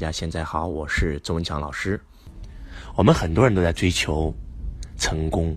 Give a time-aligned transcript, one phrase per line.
[0.00, 2.00] 大家现在好，我是周文强老师。
[2.96, 4.34] 我们很多人都在追求
[4.96, 5.54] 成功，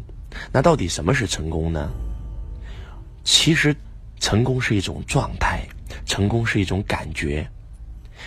[0.51, 1.89] 那到底什么是成功呢？
[3.23, 3.73] 其实，
[4.19, 5.65] 成功是一种状态，
[6.05, 7.49] 成功是一种感觉。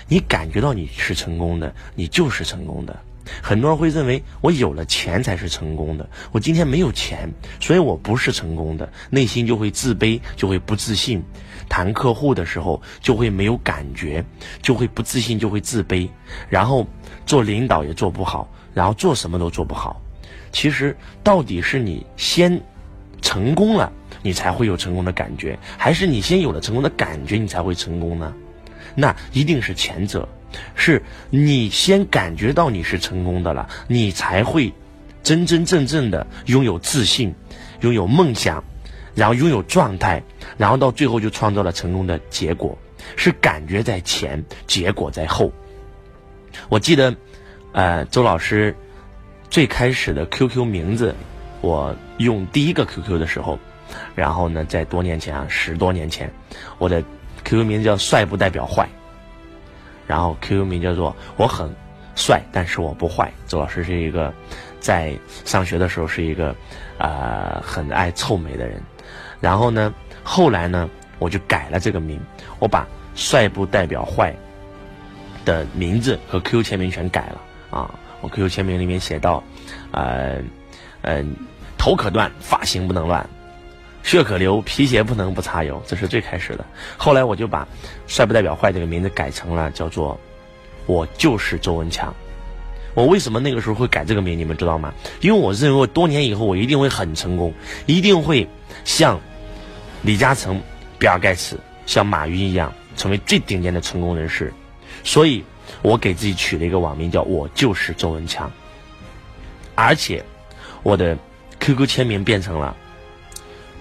[0.08, 2.98] 你感觉到你是成功的，你就是成功的。
[3.42, 11.22] 很多人会认为我有了钱才是成功的，我今天没有钱，所以我不是成功的，内心就会自卑，就会不自信。
[11.68, 14.24] 谈客户的时候就会没有感觉，
[14.62, 16.08] 就会不自信，就会自卑，
[16.48, 16.86] 然后
[17.26, 20.00] 做领导也做不好，然后做什么都做不好。
[20.52, 22.60] 其实到底是你先
[23.20, 28.32] 成功了，你才会有成功的感觉，还是你先有了成功的感觉，你才会成功呢？
[28.94, 30.26] 那一定是前者，
[30.74, 34.72] 是你先感觉到你是成功的了，你才会
[35.22, 37.34] 真真正正的拥有自信，
[37.80, 38.62] 拥有梦想。
[39.14, 40.22] 然后拥有状态，
[40.58, 42.76] 然后到最后就创造了成功的结果，
[43.16, 45.50] 是感觉在前，结果在后。
[46.68, 47.16] 我记得，
[47.72, 48.76] 呃，周老师
[49.48, 51.14] 最开始的 QQ 名字，
[51.62, 53.58] 我用第一个 QQ 的时候，
[54.14, 56.30] 然后呢，在多年前啊，十多年前，
[56.76, 57.02] 我的
[57.42, 58.86] QQ 名字叫“帅不代表坏”，
[60.06, 61.68] 然后 QQ 名叫做“我很
[62.14, 63.32] 帅，但是我不坏”。
[63.46, 64.32] 周老师是一个
[64.80, 65.12] 在
[65.44, 66.54] 上学的时候是一个
[66.98, 68.80] 啊很爱臭美的人。
[69.40, 72.20] 然后呢，后来呢，我就改了这个名，
[72.58, 74.34] 我把“帅不代表坏”
[75.44, 77.40] 的名字和 QQ 签名全改了
[77.70, 77.94] 啊。
[78.22, 79.44] 我 QQ 签名里面写到，
[79.92, 80.38] 呃，
[81.02, 81.36] 嗯，
[81.76, 83.28] 头可断，发型不能乱，
[84.06, 86.64] 血可流，皮鞋不能不擦油，这是最开始的。
[86.96, 87.66] 后来我就把
[88.06, 90.16] “帅不代表坏”这个名字改成了叫做
[90.86, 92.14] “我就是周文强”。
[92.94, 94.38] 我为什么那个时候会改这个名？
[94.38, 94.94] 你们知道吗？
[95.20, 97.52] 因为我认为我多年以后我一定会很成功，
[97.86, 98.48] 一定会
[98.84, 99.18] 像
[100.02, 100.62] 李嘉诚、
[101.00, 104.54] 比尔盖茨、像马云一样成为最顶尖的成功人士。
[105.02, 105.42] 所以，
[105.82, 108.48] 我给自己取了一个网名，叫我就是周文强。
[109.74, 110.24] 而且，
[110.84, 111.18] 我的
[111.58, 112.76] QQ 签名变成了。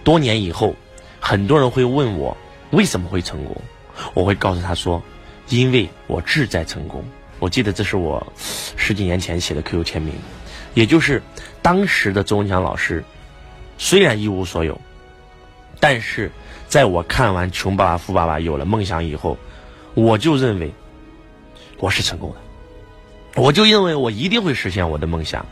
[0.05, 0.73] 多年以后，
[1.19, 2.37] 很多人会问我
[2.69, 3.57] 为什么会成功，
[4.13, 5.01] 我会告诉他说，
[5.49, 7.03] 因为我志在成功。
[7.39, 8.25] 我记得这是我
[8.77, 10.13] 十几年前写的 QQ 签名，
[10.75, 11.21] 也就是
[11.61, 13.03] 当时的周文强老师，
[13.77, 14.79] 虽然一无所有，
[15.79, 16.31] 但是
[16.67, 19.37] 在我看完《穷爸爸富爸爸》有了梦想以后，
[19.95, 20.71] 我就认为
[21.79, 25.45] 我是成功的，我就认为我一定会实现我的梦想，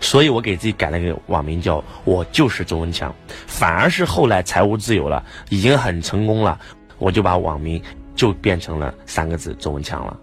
[0.00, 3.14] 所以我给自己改了个网名，叫我就是周文强。
[3.46, 6.60] 反而是后来财务自由了，已经很成功了，
[6.98, 7.82] 我就把网名
[8.14, 10.18] 就变成了三个字周文强了。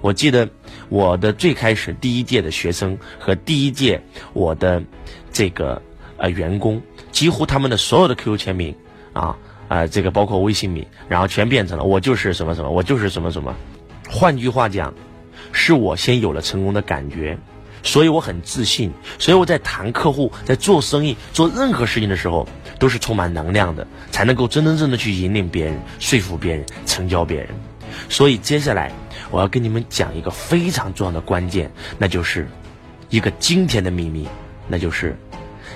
[0.00, 0.48] 我记得
[0.88, 4.02] 我的最开始第一届的学生和第一届
[4.34, 4.82] 我的
[5.32, 5.80] 这个
[6.18, 6.80] 呃员工，
[7.10, 8.74] 几乎他们的所有的 QQ 签名
[9.14, 9.36] 啊
[9.68, 13.54] 啊，这个包括微信名，然后全变成了我就是什么什么，我就是什么什么。
[14.08, 14.92] 换句话讲，
[15.52, 17.38] 是我先有了成功的感觉，
[17.84, 22.48] 所以我很自信，所以我在谈客户、在做生意、做任何事情的时候，
[22.80, 27.48] 都是充满能量的，才能够真真正正的去引领别人、说服别人、成交别人。
[28.08, 28.90] 所以接下来
[29.30, 32.48] 我要跟你们讲一个非常重要的关键，那就是
[33.10, 34.26] 一个惊天的秘密，
[34.66, 35.14] 那就是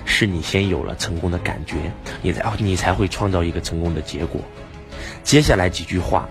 [0.05, 1.77] 是你先有了成功的感觉，
[2.23, 4.41] 你才你才会创造一个成功的结果。
[5.23, 6.29] 接下来几句话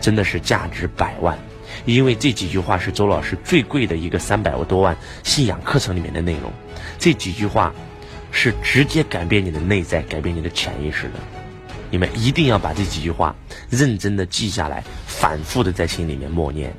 [0.00, 1.36] 真的是价值百万，
[1.84, 6.52] 因为这几句话是周老师最贵的一个三百多万信仰课程里面的内容。
[6.98, 7.74] 这几句话
[8.30, 11.14] 是直接改变你的内在、改变你的潜意识的。
[11.90, 13.34] 你们一定要把这几句话
[13.68, 16.72] 认真的记下来，反复的在心里面默念。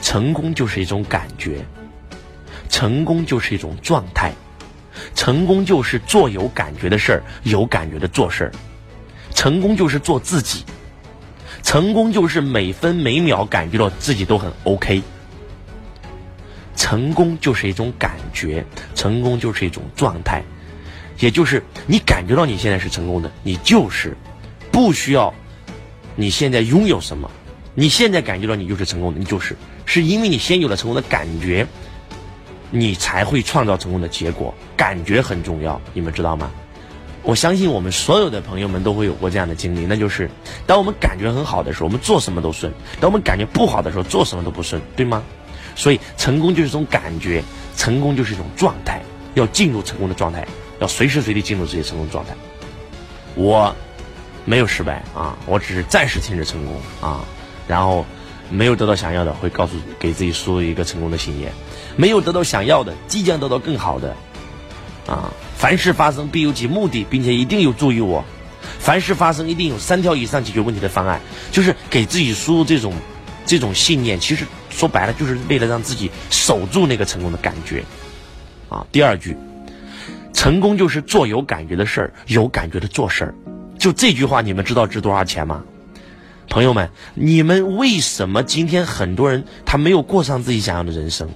[0.00, 1.64] 成功就是一种感觉，
[2.68, 4.32] 成功就是一种状态，
[5.14, 8.52] 成功就是做有感觉的事儿，有感觉的做事儿，
[9.34, 10.64] 成功就是做自己，
[11.72, 15.02] 成功就是每分每秒感觉到自己都很 OK。
[16.76, 18.62] 成功就是一种感觉，
[18.94, 20.42] 成功就是一种状态。
[21.18, 24.14] 也就是你感觉到你现在是成功的，你就是
[24.70, 25.32] 不需要
[26.14, 27.30] 你现在拥有什么，
[27.74, 29.56] 你现在感觉到你就是成功的，你就是
[29.86, 31.66] 是因为你先有了成功的感觉，
[32.70, 34.54] 你才会创造成功的结果。
[34.76, 36.52] 感觉很重要，你们知道吗？
[37.22, 40.28] 我相信我们所有的朋友们都会有过这样的经历，那就是
[40.66, 45.22] 当我们感觉很好的时候，我们做什么都顺；当我们感觉不好的时候，做什么都不顺，对吗？
[45.76, 47.42] 所以成功就是一种感觉，
[47.76, 49.00] 成功就是一种状态，
[49.34, 50.46] 要进入成功的状态。
[50.80, 52.34] 要随时随地进入自己成功状态。
[53.36, 53.72] 我
[54.44, 57.20] 没有失败啊，我只是暂时停止成功啊，
[57.68, 58.04] 然后
[58.50, 61.52] 没有得到想要的，会告诉给自己输入一个成功的信念。
[61.94, 64.16] 没有得到想要的，即将得到更好的
[65.06, 65.32] 啊！
[65.56, 68.24] 凡事发生必有其目的，并且一定有助于我。
[68.78, 71.20] 凡事发生一定有三条以上解决问题的方案，
[71.50, 72.92] 就是给自己输入这种。
[73.44, 77.84] 这种信念，其实说白了就是为了让自己守住那个成功的感觉。
[78.68, 79.36] 啊，第二句，
[80.32, 83.34] 成功就是做有感觉的事儿，有感觉的做事儿。
[83.76, 85.60] 就这句话，你们知道值多少钱吗？
[86.48, 91.28] 朋友们，你们为什么今天很多人他没有过上自己想要的人生？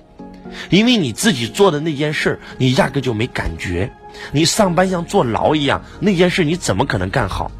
[0.70, 3.90] 因为你自己做的那件事，你压根就没感觉。
[4.32, 7.50] 你上班像坐牢一样，那件事你怎么可能干好？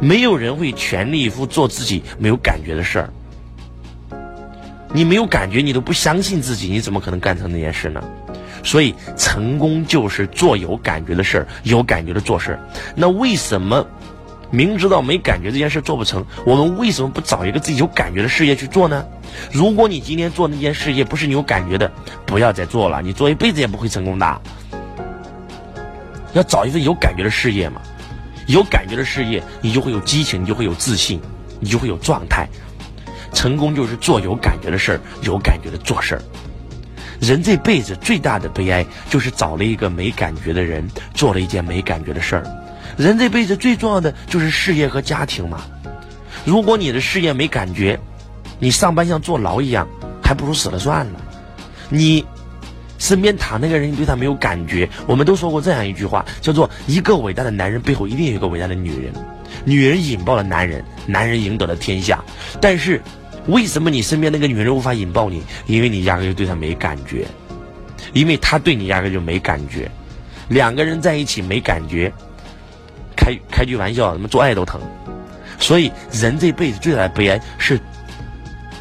[0.00, 3.10] 没有人会全力以赴做自己没有感觉的事儿。
[4.92, 8.02] 你没有感觉，你都不相信自己，你怎么可能干成那件事呢？
[8.64, 12.60] 所以，成功就是做有感觉的事儿，有感觉的做事儿。
[12.94, 13.86] 那为什么
[14.50, 19.06] 明知道没感觉这件事做不成，我们为什么不找一个自己有感觉的事业去做呢？
[19.52, 21.90] 如果你今天做那件事业不是你有感觉的，
[22.26, 24.40] 不要再做了，你做一辈子也不会成功的。
[26.32, 27.80] 要找一份有感觉的事业嘛，
[28.46, 31.20] 有感觉的事业，你就会有激情，你就会有自信，
[31.58, 32.48] 你就会有状态。
[33.32, 36.22] 成功就是做有感觉的事儿，有感觉的做事儿。
[37.20, 42.44] 人这辈子最大的悲哀，就是找了一个没感觉的人，做了一件没感觉的事儿。
[42.96, 45.62] 人这辈子最重要的就是事业和家庭嘛。
[46.44, 47.98] 如果你的事业没感觉，
[48.60, 49.88] 你上班像坐牢一样，
[50.22, 51.20] 还不如死了算了。
[51.88, 52.24] 你。
[53.00, 54.86] 身边躺那个人，你对他没有感觉。
[55.06, 59.10] 我们都说过这样一句话，叫做“一个伟大的男人背后一定有一个伟大的女人”。
[59.64, 62.22] 女人引爆了男人，男人赢得了天下。
[62.60, 63.00] 但是，
[63.46, 65.42] 为什么你身边那个女人无法引爆你？
[65.64, 67.26] 因为你压根就对她没感觉，
[68.12, 69.90] 因为她对你压根就没感觉。
[70.48, 72.12] 两个人在一起没感觉，
[73.16, 74.78] 开开句玩笑，怎么做爱都疼。
[75.58, 77.80] 所以，人这辈子最大的悲哀是。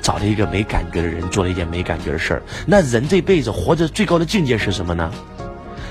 [0.01, 2.43] 找了一个没感觉的人，做了一件没感觉的事儿。
[2.65, 5.11] 那人这辈子活着最高的境界是什么呢？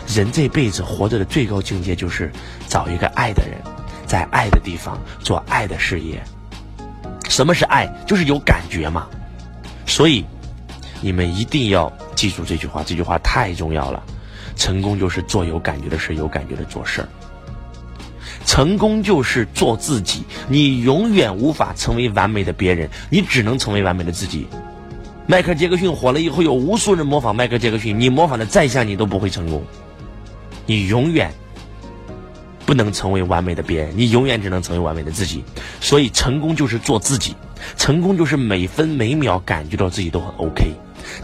[0.06, 2.32] 人这辈子活着的最高境界就是
[2.66, 3.58] 找一个爱的人，
[4.06, 6.22] 在爱的地方做爱的事业。
[7.28, 7.86] 什么是爱？
[8.06, 9.06] 就是有感觉嘛。
[9.86, 10.24] 所以，
[11.02, 14.02] 你们一定要记住这句话，这句话太重要了。
[14.56, 17.08] 成功就是做有感觉的事，有感觉的做事儿。
[18.58, 24.48] 成功就是做自己，你永远无法成为完美的别人，你只能成为完美的自己。
[25.28, 29.62] 迈克尔·杰克逊火了以后，有无数人模仿迈克尔·杰克逊，你模仿的再像，你都不会成功。
[30.66, 31.32] 你永远
[32.66, 35.44] 不能成为完美的别人，你永远只能成为完美的自己。
[35.80, 37.36] 所以，成功就是做自己，
[37.76, 40.72] 成功就是每分每秒感觉到自己都很 OK。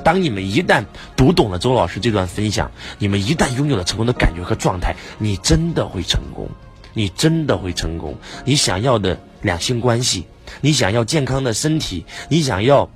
[0.05, 0.85] 当你们一旦
[1.17, 2.71] 读懂了周老师这段分享，
[3.01, 6.49] 你们一旦拥有了成功的感觉和状态，你真的会成功。
[6.95, 8.17] 你真的会成功。
[8.45, 10.25] 你想要的两性关系，
[10.63, 12.89] 你想要健康的身体，你想要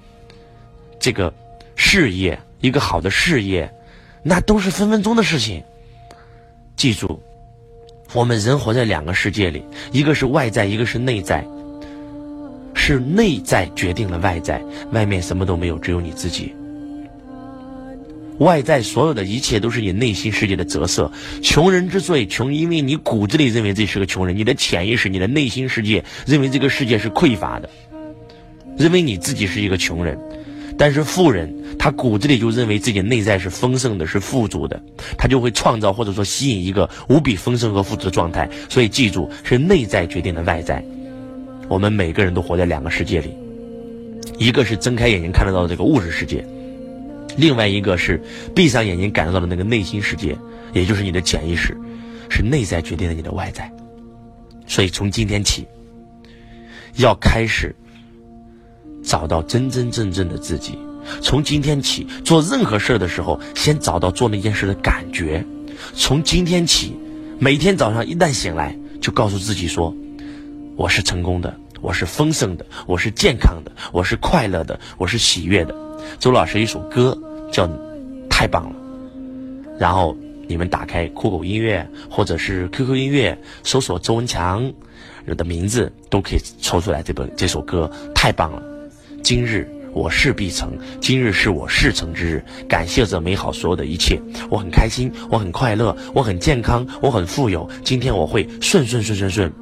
[0.98, 1.32] 这个
[1.76, 3.70] 事业，一个好的事业，
[4.22, 5.62] 那都是分分钟的事情。
[6.76, 7.20] 记住，
[8.14, 9.62] 我们人活在两个世界里，
[9.92, 11.46] 一个是外在，一个是内在。
[12.80, 14.62] 是内在决定了外在，
[14.92, 16.54] 外面什么都没有，只有你自己。
[18.38, 21.10] 外在所有的一切都是你内心世界的折射。
[21.42, 27.68] 穷人之所以穷，因为你骨子里认为自己是个穷人，你的潜意识、你的内心世界认为这个世界是匮乏的，
[28.76, 30.18] 认为你自己是一个穷人。
[30.80, 34.80] 但是富人，他骨子里就认为自己内在是丰盛的，是富足的，
[35.16, 38.48] 他就会创造或者说吸引一个无比丰盛和富足的状态。
[38.68, 40.84] 所以记住，是内在决定了外在。
[41.68, 43.34] 我们每个人都活在两个世界里，
[44.38, 46.46] 一个是睁开眼睛看得到的这个物质世界。
[47.38, 48.20] 另外一个是
[48.52, 50.36] 闭上眼睛感受到的那个内心世界，
[50.72, 51.78] 也就是你的潜意识，
[52.28, 53.72] 是内在决定了你的外在。
[54.66, 55.66] 所以从今天起，
[56.96, 57.76] 要开始
[59.04, 60.76] 找到真真正正的自己。
[61.22, 65.46] 从今天起做任何事儿的时候，先找到做那件事的感觉。
[65.94, 66.98] 从今天起，
[67.38, 69.94] 每天早上一旦醒来，就告诉自己说
[70.74, 75.74] ：“我是成功的，我是丰盛的，我是健康的，我是快乐的，我是喜悦的。”
[76.18, 77.16] 周老师一首歌。
[77.52, 77.68] 叫
[78.28, 78.76] 太棒了，
[79.78, 84.72] 然后你们打开酷狗音乐或者是 QQ 音乐，搜索周文强
[85.26, 88.62] 的名字，都可以抽出来这本这首歌，太棒了。
[89.22, 97.68] 今日我事必成，今日是我事成之日，感谢这美好所有的一切，我很开心，我很快乐，我很健康，我很富有。
[97.84, 99.52] 今天我会顺顺顺顺顺，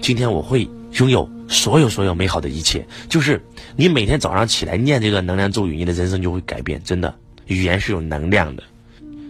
[0.00, 0.68] 今天我会
[0.98, 2.86] 拥有所有所有美好的一切。
[3.08, 3.40] 就是
[3.76, 7.12] 你每天早上起来念这个能量咒语，你的人生就会改变，真的。
[7.48, 8.62] 语言是有能量的，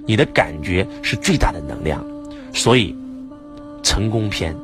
[0.06, 2.04] 你的感觉是最大的能量，
[2.52, 2.94] 所以
[3.82, 4.54] 成功篇，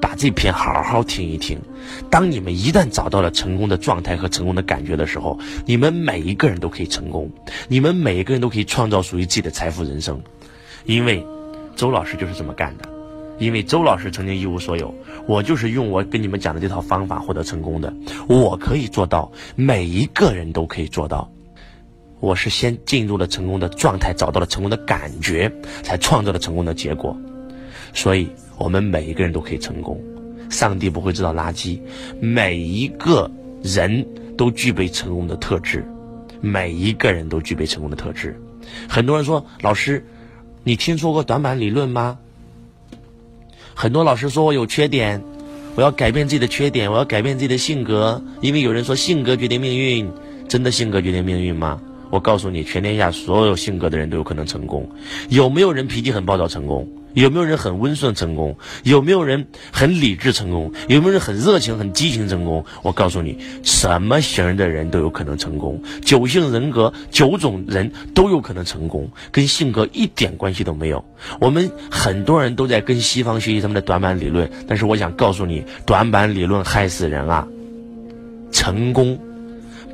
[0.00, 1.60] 把这篇好好听一听。
[2.08, 7.30] 当你们一旦找到了成功的状态和成功的感觉的时候，你们每一个人都可以成功，
[7.68, 10.20] 你们每一个人都可以创造属于自己的财富人生，
[10.86, 11.24] 因为
[11.76, 12.88] 周老师就是这么干的。
[13.38, 14.94] 因为周老师曾经一无所有，
[15.26, 17.90] 我就是用我跟你们讲的这套方法获得成功的。
[18.28, 21.26] 我可以做到，每一个人都可以做到。
[22.20, 25.50] 我是先进入了成功的状态，找到了成功的感觉，
[25.82, 27.16] 才创造了成功的结果。
[27.92, 30.00] 所以，我们每一个人都可以成功。
[30.50, 31.80] 上帝不会制造垃圾，
[32.20, 33.30] 每一个
[33.62, 35.84] 人都具备成功的特质，
[36.40, 38.38] 每一个人都具备成功的特质。
[38.88, 40.04] 很多人说，老师，
[40.62, 42.18] 你听说过短板理论吗？
[43.74, 45.22] 很多老师说我有缺点，
[45.74, 50.10] 我要改变自己的缺点，我要改变自己的性格，因为有人说性格决定命运，
[50.48, 51.80] 真的性格决定命运吗？
[52.10, 54.88] 我告诉你，全天下所有性格的人都有可能成功。
[55.28, 56.88] 有没有人脾气很暴躁成功？
[57.12, 58.56] 有没有人很温顺成功？
[58.84, 60.72] 有没有人很理智成功？
[60.88, 62.64] 有没有人很热情、很激情成功？
[62.82, 65.82] 我告诉你，什么型的人都有可能成功。
[66.04, 71.04] 九型人格，九种人都有可能成功，跟性格一点关系都没有。
[71.40, 77.46] 我们很多人都在跟西方学习他们的短板理论，但是我想告诉你，短板理论害死人啊！
[78.52, 79.18] 成功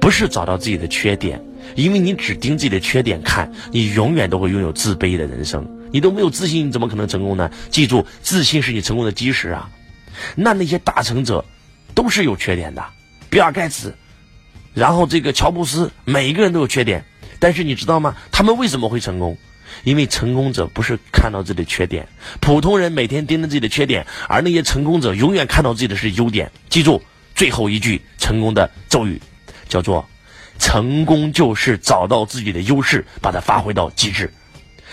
[0.00, 1.42] 不是找到自己的缺点。
[1.74, 5.66] 因为你只盯自己的缺点看，你永远都会拥有自卑的人生。
[5.92, 7.50] 你都没有自信，你怎么可能成功呢？
[7.70, 9.70] 记住，自信是你成功的基石啊！
[10.34, 11.44] 那那些大成者，
[11.94, 12.84] 都是有缺点的，
[13.30, 13.94] 比尔盖茨，
[14.74, 17.04] 然后这个乔布斯，每一个人都有缺点。
[17.38, 18.16] 但是你知道吗？
[18.32, 19.36] 他们为什么会成功？
[19.84, 22.06] 因为成功者不是看到自己的缺点，
[22.40, 26.50] 普通人每天盯着自己的缺点，而那些成功者永远看到自己的是优点。
[26.68, 27.00] 记住
[27.34, 29.20] 最后一句成功的咒语，
[29.68, 30.06] 叫做。
[30.58, 34.32] 成功就是找到自己的优势，把它发挥到极致。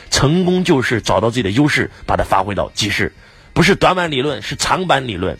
[0.09, 3.13] 成功就是找到自己的优势，把它发挥到极致。
[3.53, 5.37] 不是短板理论，是长板理论。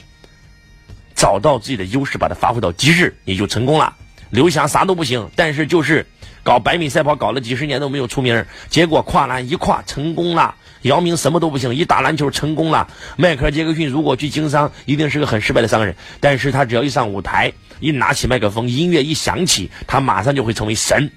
[1.16, 3.96] 找到自己的优势，把它发挥到极致，你就成功了。
[4.30, 6.08] 刘翔啥都不行，但是就是
[6.44, 10.54] 搞百米赛跑搞了几十年都没有出名，结果跨栏一跨成功了。
[10.82, 12.86] 姚明什么都不行，一打篮球成功了。
[13.16, 15.96] 迈克尔·杰克逊如果去经商，一定是个很失败的商人。
[16.20, 21.10] 但是他只要一上舞台，一拿起麦克风，音乐一响起，他马上就会成为神。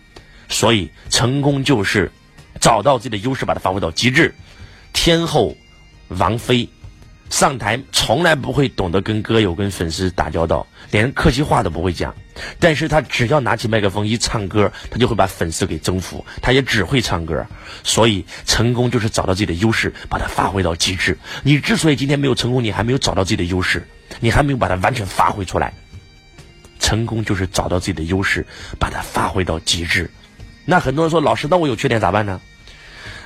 [0.48, 2.08] 所以，成功就是
[2.60, 4.32] 找到自己的优势，把它发挥到极致。
[4.92, 5.56] 天后
[6.08, 6.68] 王菲。
[7.28, 12.14] 上台从来不会懂得跟歌友、跟粉丝打交道，连客气话都不会讲。
[12.58, 16.24] 但是他只要拿起麦克风一唱歌，他就会把粉丝给征服。
[16.42, 17.46] 他也只会唱歌，
[17.82, 21.18] 所以成功就是找到自己的优势，把它发挥到极致。
[21.42, 23.86] 你之所以今天没有成功，你还没有找到自己的优势，
[24.20, 25.72] 你还没有把它完全发挥出来。
[26.78, 28.46] 成功就是找到自己的优势，
[28.78, 30.10] 把它发挥到极致。
[30.64, 32.40] 那很多人说，老师，那我有缺点咋办呢？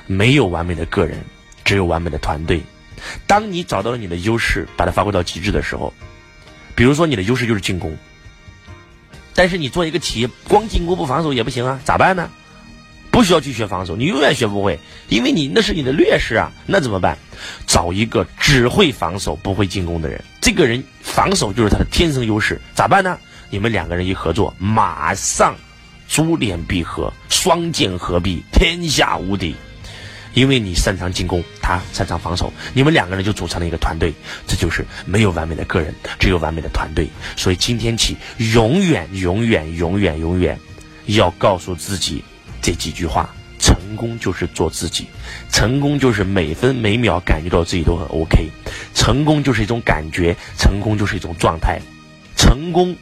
[0.07, 1.19] 没有完美的个人，
[1.63, 2.61] 只有完美的团队。
[3.27, 5.93] 当你找到了你的优势，把它发挥到极致的时候，
[6.75, 7.97] 比如说你的优势就是进攻，
[9.33, 12.29] 但是你做一个企业光进攻不防守也不行啊，咋办呢？
[13.11, 16.49] 不需要去学防守，你永远学不会，因为你那是你的劣势啊。
[16.65, 17.17] 那怎么办？
[17.67, 23.17] 找一个只会防守不会进攻的人，这个人防守就是他的天生优势，咋办呢？
[23.49, 25.53] 你们两个人一合作，马上
[26.07, 29.53] 珠联璧合，双剑合璧，天下无敌。
[30.33, 34.13] 因为你擅长进攻，他擅长防守，你们两个人就组成了一个团队。
[34.47, 37.09] 这就是没有完美的个人，只有完美的团队。
[37.35, 38.15] 所以今天起，
[38.53, 40.57] 永远、永远、永远、永远，
[41.07, 42.23] 要告诉自己
[42.61, 45.07] 这几句话：成功就是做自己，
[45.51, 48.49] 成功就是每分每秒感觉到自己都很 OK，
[48.93, 51.79] 成功就是一种感觉，成功就是一种状态，
[52.37, 52.95] 成功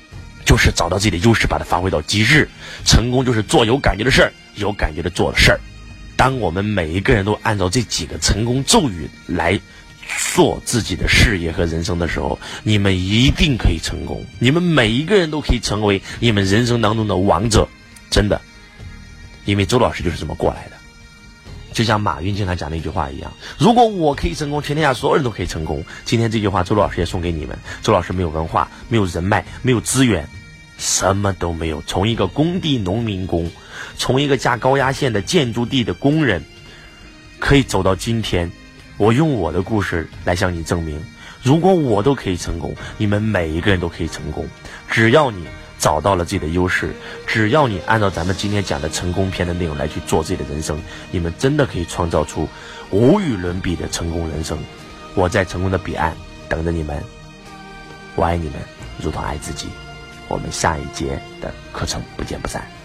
[0.45, 2.49] 就是找到自己的优势，把它发挥到极致，
[2.85, 5.59] 成功就是做有感觉的事儿，有感觉的做的事儿。
[6.19, 9.57] 当我们每一个人都按照这几个成功咒语来
[10.33, 14.25] 做自己的事业和人生的时候，你们一定可以成功。
[14.37, 17.69] 你们每一个人都可以成为你们人生当中的王者，
[18.11, 18.41] 真的。
[19.45, 20.75] 因为周老师就是这么过来的。
[21.71, 27.57] 就像马云经常讲的一句话一样：“如果我可以成功，全天下所有人都可以成功。”今天这句话，周老师也送给你们。
[27.81, 30.27] 周老师没有文化，没有人脉，没有资源。
[30.77, 33.51] 什么都没有，从一个工地农民工，
[33.99, 36.43] 从一个架高压线的建筑地的工人，
[37.37, 38.49] 可以走到今天。
[38.97, 40.99] 我用我的故事来向你证明，
[41.43, 44.47] 如果我都可以成功，你们每一个人都可以成功。
[44.89, 45.45] 只要你
[45.77, 46.93] 找到了自己的优势，
[47.27, 52.47] 只要你按照咱们今天讲的成功篇的内容来去做自己的人生，你们真的可以创造出
[52.91, 54.57] 无与伦比的成功人生。
[55.13, 56.15] 我在成功的彼岸
[56.47, 57.01] 等着你们，
[58.15, 58.55] 我爱你们，
[59.01, 59.67] 如同爱自己。
[60.27, 62.78] 我们下一节的课程不见不散。